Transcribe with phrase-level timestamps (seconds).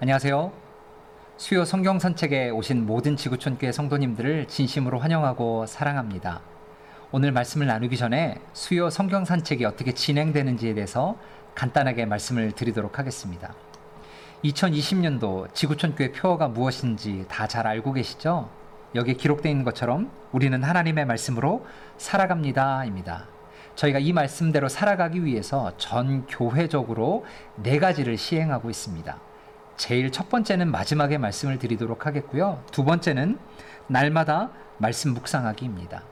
[0.00, 0.52] 안녕하세요.
[1.36, 6.40] 수요 성경 산책에 오신 모든 지구촌교회 성도님들을 진심으로 환영하고 사랑합니다.
[7.12, 11.16] 오늘 말씀을 나누기 전에 수요 성경 산책이 어떻게 진행되는지에 대해서
[11.54, 13.54] 간단하게 말씀을 드리도록 하겠습니다.
[14.44, 18.50] 2020년도 지구촌교회 표어가 무엇인지 다 잘 알고 계시죠?
[18.94, 21.64] 여기에 기록되어 있는 것처럼 우리는 하나님의 말씀으로
[21.96, 23.41] 살아갑니다입니다.
[23.74, 27.24] 저희가 이 말씀대로 살아가기 위해서 전 교회적으로
[27.56, 29.18] 네 가지를 시행하고 있습니다.
[29.76, 32.62] 제일 첫 번째는 마지막에 말씀을 드리도록 하겠고요.
[32.70, 33.38] 두 번째는
[33.86, 36.02] 날마다 말씀 묵상하기입니다.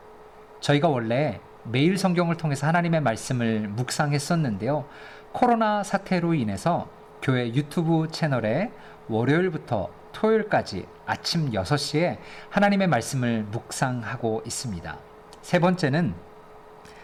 [0.61, 4.87] 저희가 원래 매일 성경을 통해서 하나님의 말씀을 묵상했었는데요.
[5.33, 6.89] 코로나 사태로 인해서
[7.23, 8.71] 교회 유튜브 채널에
[9.09, 12.19] 월요일부터 토요일까지 아침 6시에
[12.49, 14.99] 하나님의 말씀을 묵상하고 있습니다.
[15.43, 16.15] 세 번째는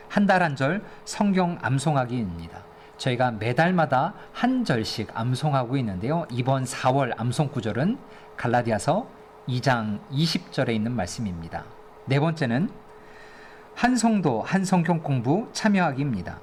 [0.08, 2.64] 한 달 한 절 성경 암송하기입니다.
[2.96, 6.24] 저희가 매달마다 한 절씩 암송하고 있는데요.
[6.30, 7.98] 이번 4월 암송 구절은
[8.36, 9.06] 갈라디아서
[9.48, 11.64] 2장 20절에 있는 말씀입니다.
[12.06, 12.70] 네 번째는
[13.74, 16.40] 한 성도 한 성경 공부 참여하기입니다.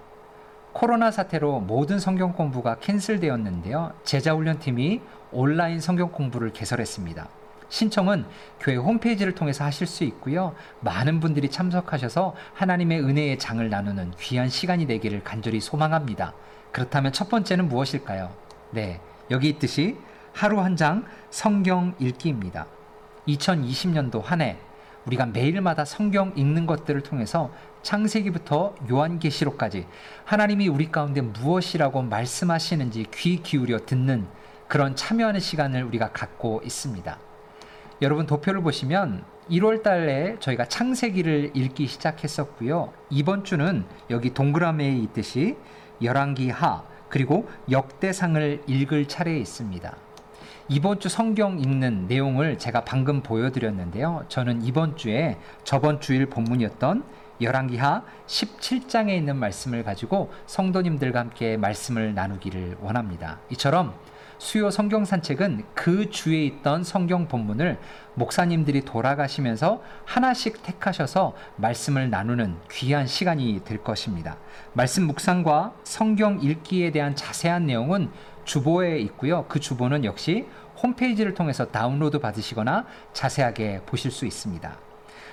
[0.73, 3.93] 코로나 사태로 모든 성경 공부가 캔슬되었는데요.
[4.03, 5.01] 제자 훈련팀이
[5.31, 7.27] 온라인 성경 공부를 개설했습니다.
[7.73, 8.25] 신청은
[8.59, 10.53] 교회 홈페이지를 통해서 하실 수 있고요.
[10.81, 16.35] 많은 분들이 참석하셔서 하나님의 은혜의 장을 나누는 귀한 시간이 되기를 간절히 소망합니다.
[16.71, 18.31] 그렇다면 첫 번째는 무엇일까요?
[18.69, 19.01] 네,
[19.31, 19.97] 여기 있듯이
[20.33, 22.67] 하루 한 장 성경 읽기입니다.
[23.27, 24.57] 2020년도 한 해
[25.07, 27.51] 우리가 매일마다 성경 읽는 것들을 통해서
[27.81, 29.87] 창세기부터 요한계시록까지
[30.25, 34.27] 하나님이 우리 가운데 무엇이라고 말씀하시는지 귀 기울여 듣는
[34.67, 37.32] 그런 참여하는 시간을 우리가 갖고 있습니다.
[38.03, 42.91] 여러분 도표를 보시면 1월 달에 저희가 창세기를 읽기 시작했었고요.
[43.09, 45.55] 이번 주는 여기 동그라미에 있듯이
[46.01, 49.95] 열왕기 하 그리고 역대상을 읽을 차례에 있습니다.
[50.67, 54.25] 이번 주 성경 읽는 내용을 제가 방금 보여드렸는데요.
[54.27, 57.05] 저는 이번 주에 저번 주일 본문이었던
[57.39, 63.39] 열왕기하 17장에 있는 말씀을 가지고 성도님들과 함께 말씀을 나누기를 원합니다.
[63.51, 63.93] 이처럼
[64.43, 67.79] 수요 성경 산책은 그 주에 있던 성경 본문을
[68.15, 74.35] 목사님들이 돌아가시면서 하나씩 택하셔서 말씀을 나누는 귀한 시간이 될 것입니다.
[74.73, 78.11] 말씀 묵상과 성경 읽기에 대한 자세한 내용은
[78.43, 79.45] 주보에 있고요.
[79.47, 80.45] 그 주보는 역시
[80.83, 84.77] 홈페이지를 통해서 다운로드 받으시거나 자세하게 보실 수 있습니다.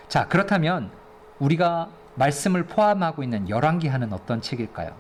[0.06, 0.92] 자, 그렇다면
[1.41, 4.94] 우리가 말씀을 포함하고 있는 열왕기하는 어떤 책일까요?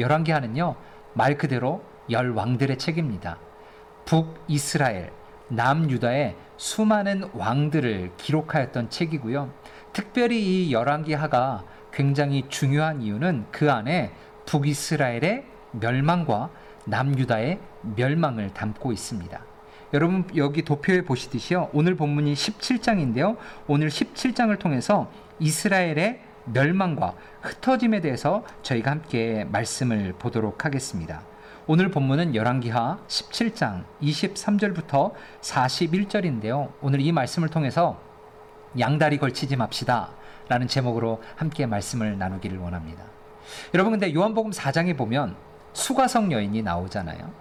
[0.00, 0.76] 열왕기하는요.
[1.12, 3.38] 말 그대로 열 왕들의 책입니다.
[4.04, 5.10] 북이스라엘,
[5.48, 9.50] 남유다의 수많은 왕들을 기록하였던 책이고요.
[9.92, 14.12] 특별히 이 열왕기하가 굉장히 중요한 이유는 그 안에
[14.46, 16.50] 북이스라엘의 멸망과
[16.86, 17.60] 남유다의
[17.96, 19.40] 멸망을 담고 있습니다.
[19.94, 21.70] 여러분 여기 도표에 보시듯이요.
[21.72, 23.36] 오늘 본문이 17장인데요.
[23.68, 31.22] 오늘 17장을 통해서 이스라엘의 멸망과 흩어짐에 대해서 저희가 함께 말씀을 보도록 하겠습니다.
[31.66, 36.70] 오늘 본문은 열왕기하 17장 23절부터 41절인데요.
[36.82, 37.98] 오늘 이 말씀을 통해서
[38.78, 40.10] 양다리 걸치지 맙시다.
[40.48, 43.04] 라는 제목으로 함께 말씀을 나누기를 원합니다.
[43.72, 45.36] 여러분 근데 요한복음 4장에 보면
[45.72, 47.32] 수가성 여인이 나오잖아요.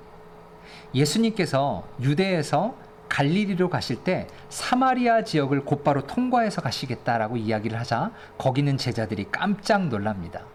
[0.95, 2.78] 예수님께서 유대에서
[3.09, 10.45] 갈릴리로 가실 때 사마리아 지역을 곧바로 통과해서 가시겠다라고 이야기를 하자 거기는 제자들이 깜짝 놀랍니다.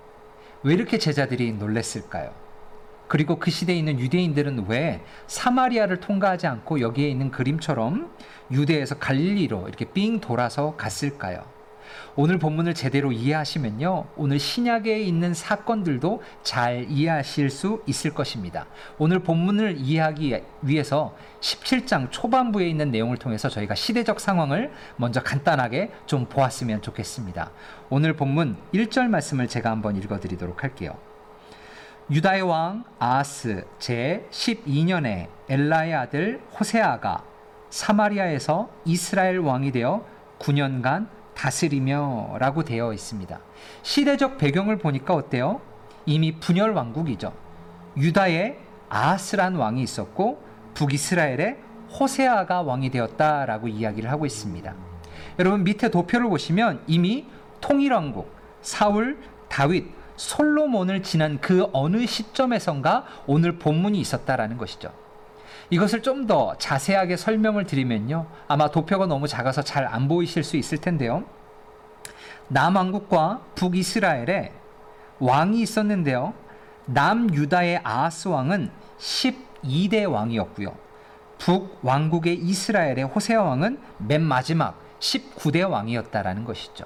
[0.63, 2.48] 왜 이렇게 제자들이 놀랬을까요?
[3.09, 8.13] 그리고 그 시대에 있는 유대인들은 왜 사마리아를 통과하지 않고 여기에 있는 그림처럼
[8.51, 11.43] 유대에서 갈릴리로 이렇게 삥 돌아서 갔을까요?
[12.17, 14.09] 오늘 본문을 제대로 이해하시면요.
[14.17, 18.67] 오늘 신약에 있는 사건들도 잘 이해하실 수 있을 것입니다.
[18.99, 26.27] 오늘 본문을 이해하기 위해서 17장 초반부에 있는 내용을 통해서 저희가 시대적 상황을 먼저 간단하게 좀
[26.27, 27.53] 보았으면 좋겠습니다.
[27.89, 31.08] 오늘 본문 1절 말씀을 제가 한번 읽어 드리도록 할게요.
[32.11, 37.23] 유다의 왕 아하스 제 12년에 엘라의 아들 호세아가
[37.69, 40.07] 사마리아에서 이스라엘 왕이 되어
[40.39, 43.39] 9년간 다스리며라고 되어 있습니다.
[43.83, 45.61] 시대적 배경을 보니까 어때요?
[46.07, 47.35] 이미 분열 왕국이죠.
[47.99, 48.57] 유다에
[48.89, 51.59] 아하스란 왕이 있었고 북이스라엘에
[52.01, 54.75] 호세아가 왕이 되었다라고 이야기를 하고 있습니다.
[55.39, 57.27] 여러분 밑에 도표를 보시면 이미
[57.61, 59.19] 통일왕국 사울,
[59.51, 64.93] 다윗, 솔로몬을 지난 그 어느 시점에선가 오늘 본문이 있었다라는 것이죠.
[65.71, 68.27] 이것을 좀 더 자세하게 설명을 드리면요.
[68.49, 71.25] 아마 도표가 너무 작아서 잘 안 보이실 수 있을 텐데요.
[72.49, 74.53] 남왕국과 북이스라엘에
[75.21, 76.35] 왕이 있었는데요.
[76.87, 80.75] 남유다의 아하스 왕은 12대 왕이었고요.
[81.39, 86.85] 북왕국의 이스라엘의 호세아 왕은 맨 마지막 19대 왕이었다라는 것이죠.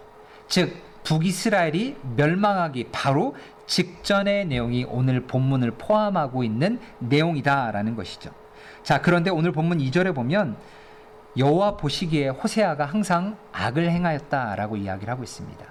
[0.49, 3.35] 즉 북이스라엘이 멸망하기 바로
[3.67, 8.31] 직전의 내용이 오늘 본문을 포함하고 있는 내용이다라는 것이죠.
[8.83, 10.57] 자, 그런데 오늘 본문 2절에 보면
[11.37, 15.65] 여호와 보시기에 호세아가 항상 악을 행하였다라고 이야기를 하고 있습니다.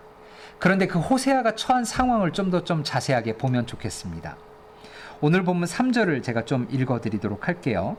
[0.58, 4.38] 그런데 그 호세아가 처한 상황을 좀 더좀 좀 자세하게 보면 좋겠습니다.
[5.20, 7.98] 오늘 본문 3절을 제가 좀 읽어 드리도록 할게요.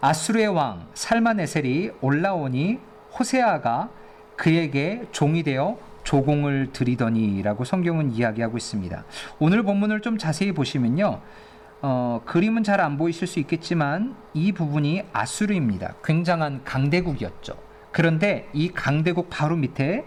[0.00, 2.78] 아수르의 왕 살마네셀이 올라오니
[3.18, 3.90] 호세아가
[4.36, 5.78] 그에게 종이 되어
[6.08, 9.04] 조공을 드리더니라고 성경은 이야기하고 있습니다.
[9.40, 11.20] 오늘 본문을 좀 자세히 보시면요.
[11.82, 15.96] 어, 그림은 잘 안 보이실 수 있겠지만 이 부분이 아수르입니다.
[16.02, 17.56] 굉장한 강대국이었죠.
[17.92, 20.06] 그런데 이 강대국 바로 밑에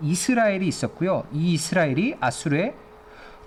[0.00, 1.24] 이스라엘이 있었고요.
[1.32, 2.74] 이 이스라엘이 아수르의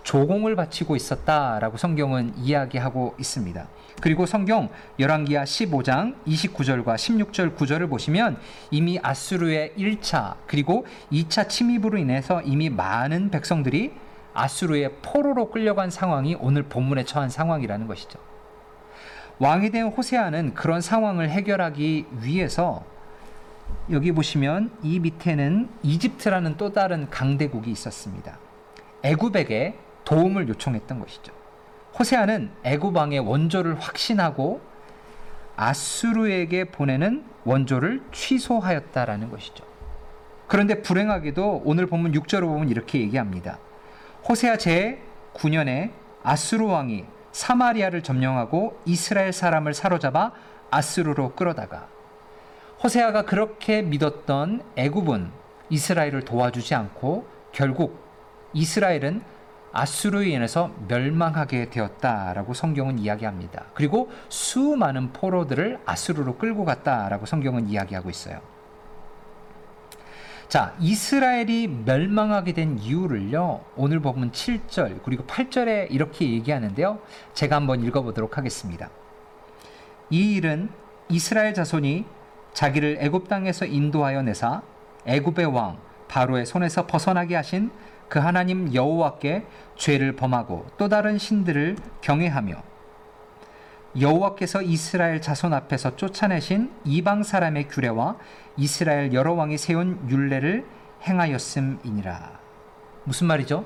[0.09, 3.67] 조공을 바치고 있었다라고 성경은 이야기하고 있습니다.
[4.01, 8.39] 그리고 성경 열왕기하 15장 29절과 16절 9절을 보시면
[8.71, 13.91] 이미 아수르의 1차 그리고 2차 침입으로 인해서 이미 많은 백성들이
[14.33, 18.17] 아수르의 포로로 끌려간 상황이 오늘 본문에 처한 상황이라는 것이죠.
[19.37, 22.83] 왕이 된 호세아는 그런 상황을 해결하기 위해서
[23.91, 28.39] 여기 보시면 이 밑에는 이집트라는 또 다른 강대국이 있었습니다.
[29.03, 31.33] 애굽에게 도움을 요청했던 것이죠.
[31.97, 32.51] 호세아는
[32.93, 34.61] 왕의 원조를 확신하고
[35.55, 39.65] 아수르에게 보내는 원조를 취소하였다라는 것이죠.
[40.47, 43.59] 그런데 불행하게도 오늘 본문 6절을 보면 이렇게 얘기합니다.
[44.27, 45.01] 호세아 제
[45.33, 45.91] 9년에
[46.23, 50.31] 아수르 왕이 사마리아를 점령하고 이스라엘 사람을 사로잡아
[50.71, 51.87] 아수르로 끌어다가
[52.83, 55.31] 호세아가 그렇게 믿었던 애굽은
[55.69, 57.99] 이스라엘을 도와주지 않고 결국
[58.53, 59.21] 이스라엘은
[59.71, 63.65] 아수르에 인해서 멸망하게 되었다라고 성경은 이야기합니다.
[63.73, 68.41] 그리고 수많은 포로들을 아수르로 끌고 갔다라고 성경은 이야기하고 있어요.
[70.47, 76.97] 자, 이스라엘이 멸망하게 된 이유를요, 오늘 보면 7절, 그리고 8절에 이렇게 얘기하는데요.
[77.35, 78.89] 제가 한번 읽어 보도록 하겠습니다.
[80.09, 80.69] 이 일은
[81.07, 82.05] 이스라엘 자손이
[82.53, 84.63] 자기를 애굽 땅에서 인도하여 내사
[85.05, 85.77] 애굽의 왕
[86.07, 87.69] 바로의 손에서 벗어나게 하신
[88.09, 89.45] 그 하나님 여호와께
[89.75, 92.55] 죄를 범하고 또 다른 신들을 경외하며
[93.99, 98.17] 여호와께서 이스라엘 자손 앞에서 쫓아내신 이방 사람의 규례와
[98.57, 100.65] 이스라엘 여러 왕이 세운 율례를
[101.07, 102.39] 행하였음이니라.
[103.05, 103.65] 무슨 말이죠?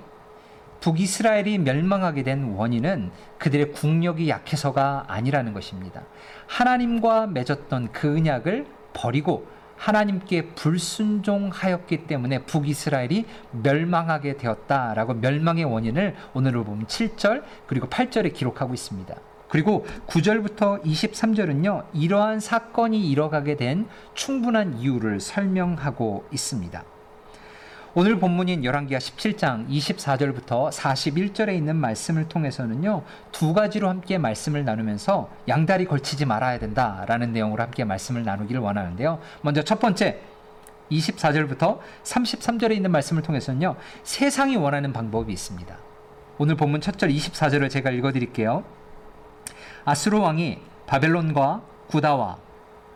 [0.80, 6.04] 북이스라엘이 멸망하게 된 원인은 그들의 국력이 약해서가 아니라는 것입니다.
[6.48, 9.48] 하나님과 맺었던 그 언약을 버리고
[9.84, 19.14] 하나님께 불순종하였기 때문에 북이스라엘이 멸망하게 되었다라고 멸망의 원인을 오늘을 보면 7절 그리고 8절에 기록하고 있습니다.
[19.50, 26.93] 그리고 9절부터 23절은요, 이러한 사건이 일어가게 된 충분한 이유를 설명하고 있습니다.
[27.96, 35.86] 오늘 본문인 열왕기하 17장 24절부터 41절에 있는 말씀을 통해서는요 두 가지로 함께 말씀을 나누면서 양다리
[35.86, 39.20] 걸치지 말아야 된다라는 내용으로 함께 말씀을 나누기를 원하는데요.
[39.44, 40.20] 먼저 첫 번째
[40.92, 45.78] 24절부터 33절에 있는 말씀을 통해서는요 세상이 원하는 방법이 있습니다.
[46.40, 48.64] 오늘 본문 첫절 24절을 제가 읽어 드릴게요.
[49.86, 52.38] 아수르 왕이 바벨론과 구다와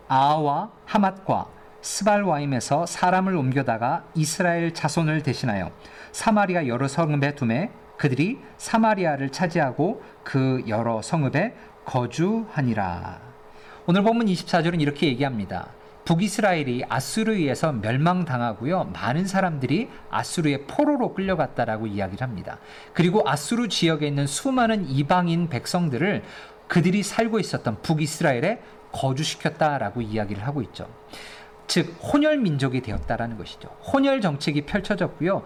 [0.08, 1.57] 아와 하맛과
[1.88, 5.72] 스발와임에서 사람을 옮겨다가 이스라엘 자손을 대신하여
[6.12, 13.22] 사마리아 여러 성읍에 두매 그들이 사마리아를 차지하고 그 여러 성읍에 거주하니라.
[13.86, 15.70] 오늘 본문 24절은 이렇게 얘기합니다.
[16.04, 18.92] 북이스라엘이 아수르에 의해서 멸망당하고요.
[18.94, 22.60] 많은 사람들이 아수르의 포로로 끌려갔다라고 이야기를 합니다.
[22.94, 26.24] 그리고 아수르 지역에 있는 수많은 이방인 백성들을
[26.68, 30.88] 그들이 살고 있었던 북이스라엘에 거주시켰다라고 이야기를 하고 있죠.
[31.68, 33.70] 즉 혼혈 민족이 되었다라는 것이죠.
[33.94, 35.44] 혼혈 정책이 펼쳐졌고요.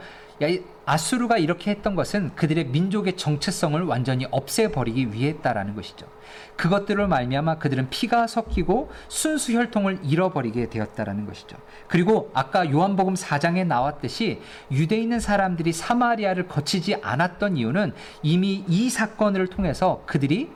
[0.86, 6.08] 아수르가 이렇게 했던 것은 그들의 민족의 정체성을 완전히 없애버리기 위했다라는 것이죠.
[6.56, 11.58] 그것들을 말미암아 그들은 피가 섞이고 순수 혈통을 잃어버리게 되었다라는 것이죠.
[11.88, 19.48] 그리고 아까 요한복음 4장에 나왔듯이 유대에 있는 사람들이 사마리아를 거치지 않았던 이유는 이미 이 사건을
[19.48, 20.50] 통해서 그들이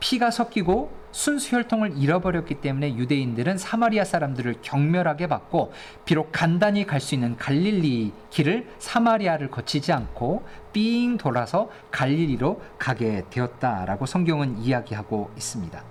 [0.00, 5.72] 피가 섞이고 순수 혈통을 잃어버렸기 때문에 유대인들은 사마리아 사람들을 경멸하게 받고
[6.04, 10.44] 비록 간단히 갈 수 있는 갈릴리 길을 사마리아를 거치지 않고
[10.74, 15.82] 삥 돌아서 갈릴리로 가게 되었다라고 성경은 이야기하고 있습니다.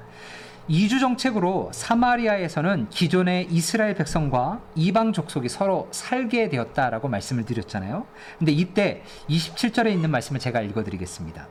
[0.68, 8.06] 이주 정책으로 사마리아에서는 기존의 이스라엘 백성과 이방 족속이 서로 살게 되었다라고 말씀을 드렸잖아요.
[8.38, 11.48] 근데 이때 27절에 있는 말씀을 제가 읽어 드리겠습니다.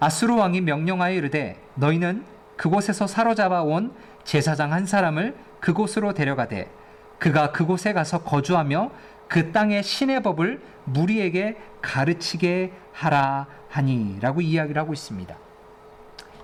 [0.00, 3.92] 아수르 왕이 명령하여 이르되 너희는 그곳에서 사로잡아 온
[4.24, 6.70] 제사장 한 사람을 그곳으로 데려가되
[7.18, 8.90] 그가 그곳에 가서 거주하며
[9.28, 15.36] 그 땅의 신의 법을 무리에게 가르치게 하라 하니라고 이야기를 하고 있습니다.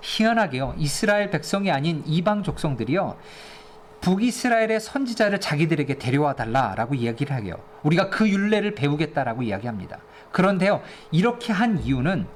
[0.01, 0.75] 희한하게요.
[0.77, 3.17] 이스라엘 백성이 아닌 이방 족성들이요.
[4.01, 7.55] 북이스라엘의 선지자를 자기들에게 데려와 달라라고 이야기를 하요.
[7.83, 9.99] 우리가 그 율례를 배우겠다라고 이야기합니다.
[10.31, 10.81] 그런데요.
[11.11, 12.27] 이렇게 한 이유는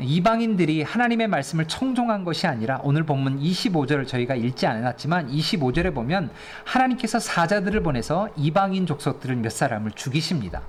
[0.00, 6.30] 이방인들이 하나님의 말씀을 청종한 것이 아니라 오늘 본문 25절을 저희가 읽지 않았지만 25절에 보면
[6.64, 10.62] 하나님께서 사자들을 보내서 이방인 족속들을 몇 사람을 죽이십니다.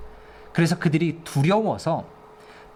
[0.52, 2.06] 그래서 그들이 두려워서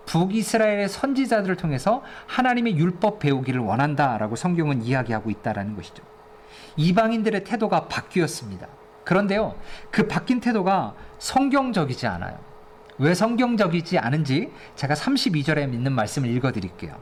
[0.07, 6.05] 북이스라엘의 선지자들을 통해서 하나님의 율법 배우기를 원한다라고 성경은 이야기하고 있다라는 것이죠.
[6.77, 8.69] 이방인들의 태도가 바뀌었습니다.
[9.05, 9.55] 그런데요,
[9.91, 12.54] 그 바뀐 태도가 성경적이지 않아요.
[12.99, 16.97] 왜 성경적이지 않은지 제가 32절에 있는 말씀을 읽어 드릴게요.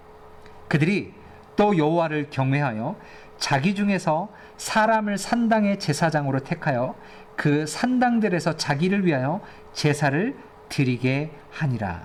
[0.69, 1.13] 그들이
[1.57, 2.97] 또 여호와를 경외하여
[3.39, 6.95] 자기 중에서 사람을 산당의 제사장으로 택하여
[7.37, 9.41] 그 산당들에서 자기를 위하여
[9.73, 10.37] 제사를
[10.69, 12.05] 드리게 하니라.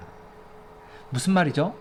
[1.10, 1.76] 무슨 말이죠?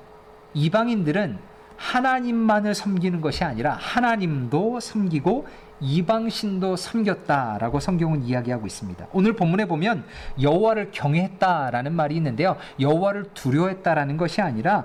[0.55, 1.39] 이방인들은
[1.77, 5.47] 하나님만을 섬기는 것이 아니라 하나님도 섬기고
[5.81, 9.07] 이방신도 섬겼다라고 성경은 이야기하고 있습니다.
[9.13, 10.05] 오늘 본문에 보면
[10.41, 12.57] 여호와를 경외했다라는 말이 있는데요.
[12.81, 14.85] 여호와를 두려워했다라는 것이 아니라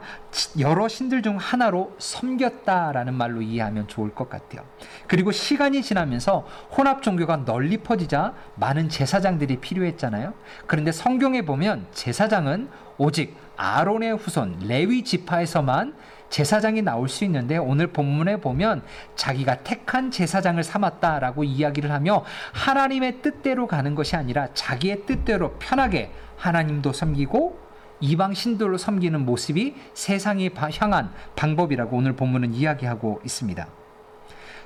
[0.60, 4.64] 여러 신들 중 하나로 섬겼다라는 말로 이해하면 좋을 것 같아요.
[5.08, 6.46] 그리고 시간이 지나면서
[6.76, 10.34] 혼합 종교가 널리 퍼지자 많은 제사장들이 필요했잖아요.
[10.68, 15.94] 그런데 성경에 보면 제사장은 오직 아론의 후손 레위 지파에서만
[16.30, 18.82] 제사장이 나올 수 있는데 오늘 본문에 보면
[19.15, 26.91] 자기가 택한 제사장을 삼았다라고 이야기를 하며 하나님의 뜻대로 가는 것이 아니라 자기의 뜻대로 편하게 하나님도
[26.91, 27.60] 섬기고
[28.00, 30.50] 이방 신들로 섬기는 모습이 세상에
[30.80, 33.68] 향한 방법이라고 오늘 본문은 이야기하고 있습니다.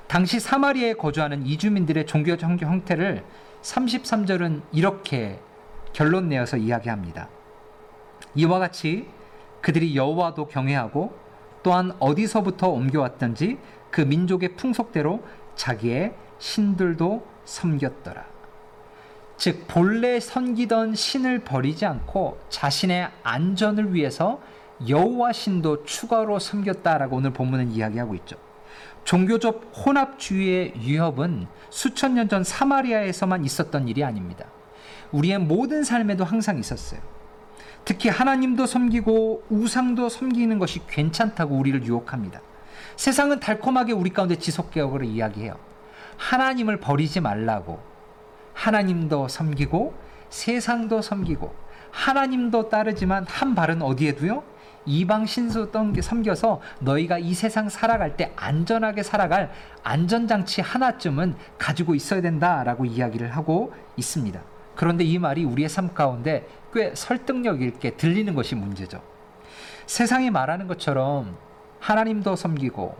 [0.06, 3.24] 당시 사마리아에 거주하는 이주민들의 종교 형태를
[3.60, 5.38] 33절은 이렇게
[5.92, 7.28] 결론 내어서 이야기합니다.
[8.36, 9.08] 이와 같이
[9.60, 11.16] 그들이 여호와도 경외하고
[11.62, 13.58] 또한 어디서부터 옮겨왔던지
[13.90, 15.22] 그 민족의 풍속대로
[15.56, 18.24] 자기의 신들도 섬겼더라.
[19.36, 24.40] 즉 본래 섬기던 신을 버리지 않고 자신의 안전을 위해서
[24.88, 28.36] 여호와 신도 추가로 섬겼다라고 오늘 본문은 이야기하고 있죠.
[29.04, 34.46] 종교적 혼합주의의 위협은 수천 년 전 사마리아에서만 있었던 일이 아닙니다.
[35.12, 37.00] 우리의 모든 삶에도 항상 있었어요.
[37.86, 42.40] 특히 하나님도 섬기고 우상도 섬기는 것이 괜찮다고 우리를 유혹합니다.
[42.96, 45.56] 세상은 달콤하게 우리 가운데 지속개혁을 이야기해요.
[46.16, 47.78] 하나님을 버리지 말라고.
[48.54, 49.94] 하나님도 섬기고
[50.30, 51.54] 세상도 섬기고
[51.92, 54.42] 하나님도 따르지만 한 발은 어디에 두요?
[54.84, 55.70] 이방 신수
[56.02, 59.52] 섬겨서 너희가 이 세상 살아갈 때 안전하게 살아갈
[59.84, 64.40] 안전장치 하나쯤은 가지고 있어야 된다라고 이야기를 하고 있습니다.
[64.74, 66.46] 그런데 이 말이 우리의 삶 가운데
[66.76, 69.00] 꽤 설득력 있게 들리는 것이 문제죠.
[69.86, 71.38] 세상이 말하는 것처럼
[71.80, 72.94] 하나님도 섬기고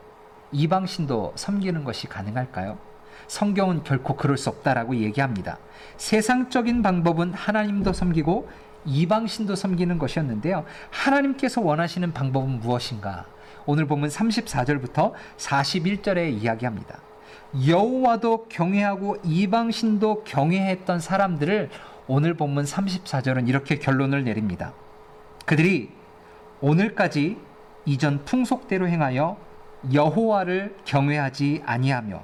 [0.51, 2.79] 이방신도 섬기는 것이 가능할까요?
[3.29, 5.59] 성경은 결코 그럴 수 없다라고 얘기합니다.
[5.99, 8.49] 세상적인 방법은 하나님도 섬기고
[8.87, 10.65] 이방신도 섬기는 것이었는데요.
[10.91, 13.27] 하나님께서 원하시는 방법은 무엇인가?
[13.67, 17.01] 오늘 보면 34절부터 41절에 이야기합니다.
[17.67, 21.69] 여호와도 경외하고 이방신도 경외했던 사람들을
[22.09, 24.73] 오늘 본문 34절은 이렇게 결론을 내립니다.
[25.45, 25.91] 그들이
[26.61, 27.37] 오늘까지
[27.85, 29.37] 이전 풍속대로 행하여
[29.93, 32.23] 여호와를 경외하지 아니하며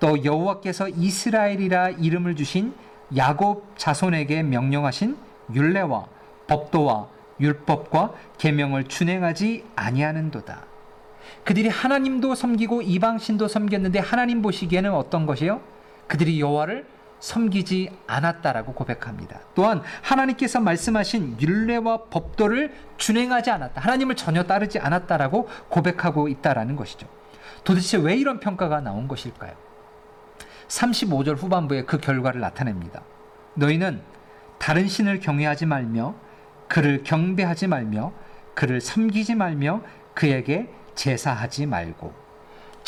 [0.00, 2.74] 또 여호와께서 이스라엘이라 이름을 주신
[3.16, 5.16] 야곱 자손에게 명령하신
[5.54, 6.06] 율례와
[6.46, 7.08] 법도와
[7.40, 10.66] 율법과 계명을 준행하지 아니하는도다.
[11.44, 15.60] 그들이 하나님도 섬기고 이방신도 섬겼는데 하나님 보시기에는 어떤 것이요?
[16.06, 16.86] 그들이 여호와를
[17.20, 19.40] 섬기지 않았다라고 고백합니다.
[19.54, 23.80] 또한 하나님께서 말씀하신 율례와 법도를 준행하지 않았다.
[23.80, 27.08] 하나님을 전혀 따르지 않았다라고 고백하고 있다라는 것이죠.
[27.64, 29.52] 도대체 왜 이런 평가가 나온 것일까요?
[30.68, 33.02] 35절 후반부에 그 결과를 나타냅니다.
[33.54, 34.00] 너희는
[34.58, 36.14] 다른 신을 경외하지 말며
[36.68, 38.12] 그를 경배하지 말며
[38.54, 39.82] 그를 섬기지 말며
[40.14, 42.27] 그에게 제사하지 말고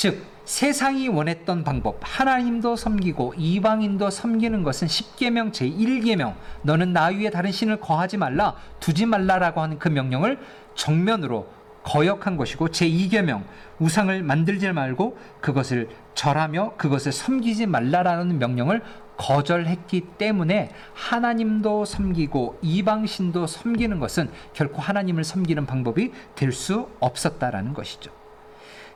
[0.01, 7.53] 즉 세상이 원했던 방법 하나님도 섬기고 이방인도 섬기는 것은 10계명 제1계명 너는 나 위에 다른
[7.53, 10.39] 신을 거하지 말라 두지 말라라고 하는 그 명령을
[10.75, 11.49] 정면으로
[11.83, 13.43] 거역한 것이고 제2계명
[13.79, 18.81] 우상을 만들지 말고 그것을 절하며 그것을 섬기지 말라라는 명령을
[19.19, 28.20] 거절했기 때문에 하나님도 섬기고 이방신도 섬기는 것은 결코 하나님을 섬기는 방법이 될 수 없었다라는 것이죠.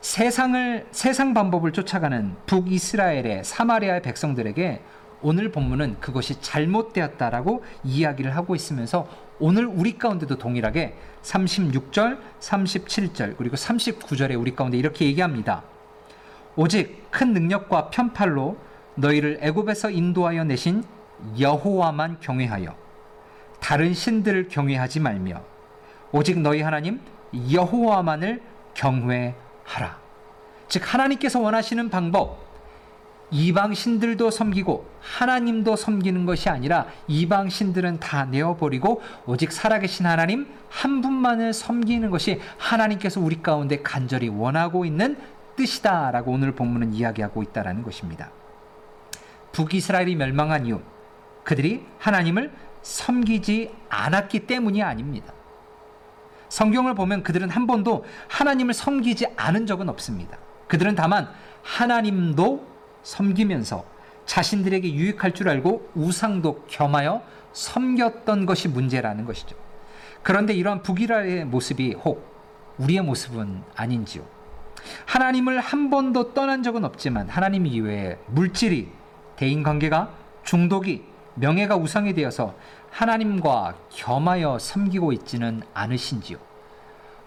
[0.05, 4.79] 세상을 세상 방법을 쫓아가는 북이스라엘의 사마리아의 백성들에게
[5.23, 9.07] 오늘 본문은 그것이 잘못되었다라고 이야기를 하고 있으면서
[9.39, 15.63] 오늘 우리 가운데도 동일하게 36절, 37절, 그리고 39절에 우리 가운데 이렇게 얘기합니다.
[16.55, 18.59] 오직 큰 능력과 편팔로
[18.93, 20.83] 너희를 애굽에서 인도하여 내신
[21.39, 22.75] 여호와만 경외하여
[23.59, 25.41] 다른 신들을 경외하지 말며
[26.11, 27.01] 오직 너희 하나님
[27.51, 28.43] 여호와만을
[28.75, 29.44] 경외하라.
[30.67, 32.45] 즉 하나님께서 원하시는 방법
[33.31, 41.01] 이방 신들도 섬기고 하나님도 섬기는 것이 아니라 이방 신들은 다 내어버리고 오직 살아계신 하나님 한
[41.01, 45.17] 분만을 섬기는 것이 하나님께서 우리 가운데 간절히 원하고 있는
[45.55, 48.31] 뜻이다라고 오늘 본문은 이야기하고 있다라는 것입니다.
[49.53, 50.81] 북이스라엘이 멸망한 이유
[51.43, 55.33] 그들이 하나님을 섬기지 않았기 때문이 아닙니다.
[56.49, 60.37] 성경을 보면 그들은 한 번도 하나님을 섬기지 않은 적은 없습니다.
[60.67, 61.29] 그들은 다만
[61.63, 62.65] 하나님도
[63.03, 63.85] 섬기면서
[64.25, 67.21] 자신들에게 유익할 줄 알고 우상도 겸하여
[67.53, 69.55] 섬겼던 것이 문제라는 것이죠.
[70.23, 72.35] 그런데 이러한 북이라의 모습이 혹
[72.77, 74.23] 우리의 모습은 아닌지요.
[75.05, 78.89] 하나님을 한 번도 떠난 적은 없지만 하나님 이외에 물질이
[79.35, 80.11] 대인 관계가
[80.43, 81.03] 중독이
[81.35, 82.55] 명예가 우상이 되어서
[82.99, 86.37] 하나님과 겸하여 섬기고 있지는 않으신지요.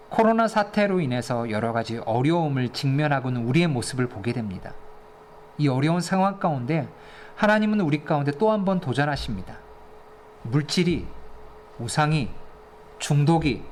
[0.09, 4.73] 코로나 사태로 인해서 여러 가지 어려움을 직면하고는 우리의 모습을 보게 됩니다.
[5.59, 6.87] 이 어려운 상황 가운데
[7.35, 9.57] 하나님은 우리 가운데 또 한 번 도전하십니다.
[10.41, 11.05] 물질이,
[11.77, 12.31] 우상이,
[12.97, 13.63] 중독이,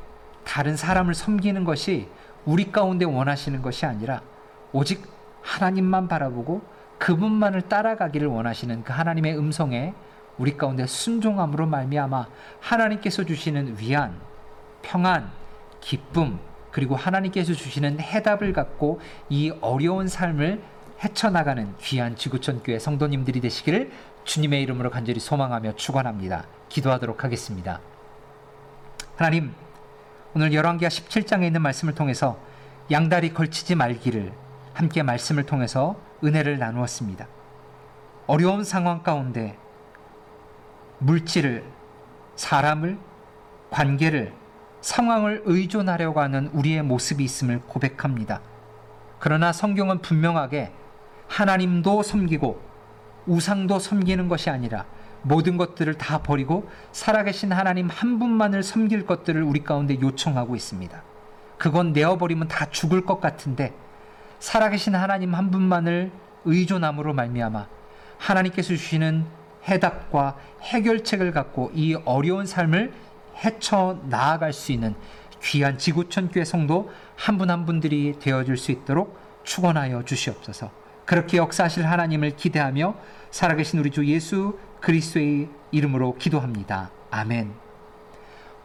[0.46, 2.08] 다른 사람을 섬기는 것이
[2.46, 4.22] 우리 가운데 원하시는 것이 아니라
[4.72, 5.02] 오직
[5.42, 6.62] 하나님만 바라보고
[7.00, 9.96] 그분만을 따라가기를 원하시는 그 하나님의 음성에
[10.38, 12.28] 우리 가운데 순종함으로 말미암아
[12.60, 14.20] 하나님께서 주시는 위안,
[14.82, 15.32] 평안,
[15.82, 16.40] 기쁨
[16.72, 20.62] 그리고 하나님께서 주시는 해답을 갖고 이 어려운 삶을
[21.04, 23.92] 헤쳐나가는 귀한 지구촌 교회 성도님들이 되시기를
[24.26, 26.46] 주님의 이름으로 간절히 소망하며 축원합니다.
[26.70, 27.80] 기도하도록 하겠습니다.
[29.16, 29.54] 하나님,
[30.34, 32.40] 오늘 열왕기하 17장에 있는 말씀을 통해서
[32.92, 34.34] 양다리 걸치지 말기를
[34.74, 37.28] 함께 말씀을 통해서 은혜를 나누었습니다.
[38.28, 39.58] 어려운 상황 가운데
[41.00, 41.64] 물질을,
[42.36, 42.98] 사람을,
[43.70, 44.34] 관계를,
[44.82, 48.42] 상황을 의존하려고 하는 우리의 모습이 있음을 고백합니다.
[49.20, 50.72] 그러나 성경은 분명하게
[51.28, 52.62] 하나님도 섬기고
[53.26, 54.86] 우상도 섬기는 것이 아니라
[55.24, 61.04] 모든 것들을 다 버리고 살아계신 하나님 한 분만을 섬길 것들을 우리 가운데 요청하고 있습니다.
[61.58, 63.74] 그건 내어버리면 다 죽을 것 같은데
[64.40, 66.12] 살아계신 하나님 한 분만을
[66.46, 67.68] 의존함으로 말미암아
[68.20, 69.26] 하나님께서 주시는
[69.68, 72.94] 해답과 해결책을 갖고 이 어려운 삶을
[73.44, 74.96] 헤쳐 나아갈 수 있는
[75.42, 80.72] 귀한 지구촌 교회 성도 한 분 한 분들이 되어줄 수 있도록 축원하여 주시옵소서.
[81.06, 82.96] 그렇게 역사하실 하나님을 기대하며
[83.32, 86.92] 살아계신 우리 주 예수 그리스도의 이름으로 기도합니다.
[87.12, 87.54] 아멘.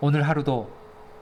[0.01, 0.71] 오늘 하루도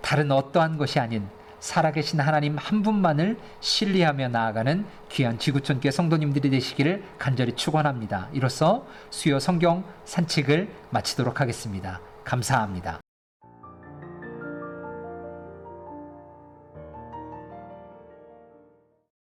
[0.00, 1.28] 다른 어떠한 것이 아닌
[1.60, 8.28] 살아계신 하나님 한 분만을 신뢰하며 나아가는 귀한 지구촌교회 성도님들이 되시기를 간절히 축원합니다.
[8.32, 12.00] 이로써 수요 성경 산책을 마치도록 하겠습니다.
[12.24, 13.00] 감사합니다.